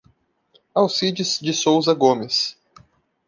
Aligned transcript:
Alcides 0.75 1.37
de 1.43 1.53
Souza 1.53 1.93
Gomes 1.93 2.57